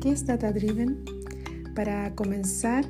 [0.00, 1.04] ¿Qué es Data Driven?
[1.74, 2.84] Para comenzar,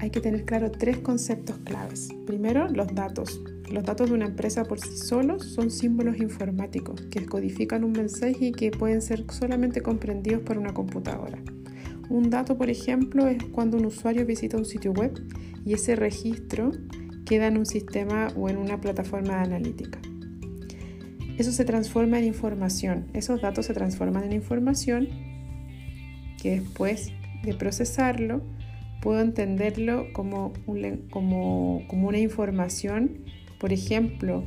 [0.00, 2.08] hay que tener claro tres conceptos claves.
[2.26, 3.40] Primero, los datos.
[3.70, 8.46] Los datos de una empresa por sí solos son símbolos informáticos que codifican un mensaje
[8.46, 11.38] y que pueden ser solamente comprendidos por una computadora.
[12.08, 15.12] Un dato, por ejemplo, es cuando un usuario visita un sitio web
[15.64, 16.72] y ese registro
[17.24, 20.00] queda en un sistema o en una plataforma analítica.
[21.38, 23.06] Eso se transforma en información.
[23.12, 25.33] Esos datos se transforman en información
[26.44, 27.10] que después
[27.42, 28.42] de procesarlo
[29.00, 30.52] puedo entenderlo como,
[31.10, 33.24] como, como una información.
[33.58, 34.44] Por ejemplo,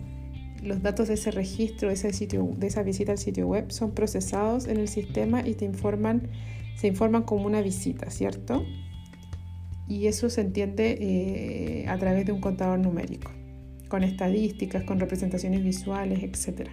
[0.62, 3.96] los datos de ese registro, de, ese sitio, de esa visita al sitio web, son
[3.96, 6.30] procesados en el sistema y te informan,
[6.76, 8.64] se informan como una visita, ¿cierto?
[9.88, 13.32] Y eso se entiende eh, a través de un contador numérico,
[13.88, 16.70] con estadísticas, con representaciones visuales, etc.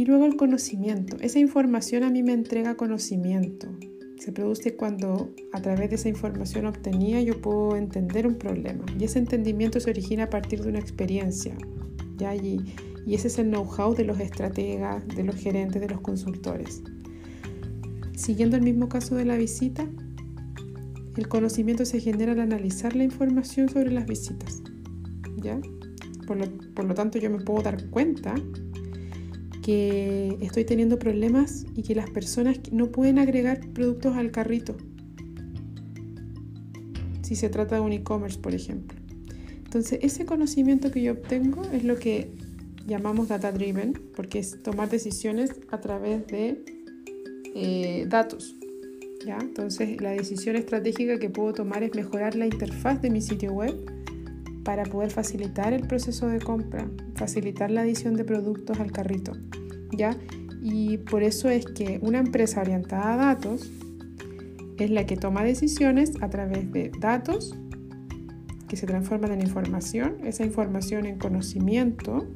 [0.00, 1.18] Y luego el conocimiento.
[1.20, 3.68] Esa información a mí me entrega conocimiento.
[4.18, 8.82] Se produce cuando a través de esa información obtenida yo puedo entender un problema.
[8.98, 11.54] Y ese entendimiento se origina a partir de una experiencia.
[12.16, 12.34] ¿ya?
[12.34, 12.64] Y,
[13.04, 16.82] y ese es el know-how de los estrategas, de los gerentes, de los consultores.
[18.16, 19.86] Siguiendo el mismo caso de la visita,
[21.14, 24.62] el conocimiento se genera al analizar la información sobre las visitas.
[25.42, 25.60] ¿ya?
[26.26, 28.34] Por lo, por lo tanto, yo me puedo dar cuenta
[30.40, 34.76] estoy teniendo problemas y que las personas no pueden agregar productos al carrito.
[37.22, 38.98] Si se trata de un e-commerce, por ejemplo.
[39.64, 42.32] Entonces, ese conocimiento que yo obtengo es lo que
[42.86, 46.64] llamamos data driven, porque es tomar decisiones a través de
[47.54, 48.56] eh, datos.
[49.24, 49.38] ¿ya?
[49.40, 53.76] Entonces, la decisión estratégica que puedo tomar es mejorar la interfaz de mi sitio web
[54.64, 59.32] para poder facilitar el proceso de compra, facilitar la adición de productos al carrito.
[60.62, 63.70] Y por eso es que una empresa orientada a datos
[64.78, 67.56] es la que toma decisiones a través de datos
[68.68, 72.28] que se transforman en información, esa información en conocimiento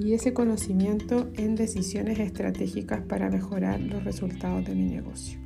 [0.00, 5.38] y ese conocimiento en decisiones estratégicas para mejorar los resultados de mi negocio.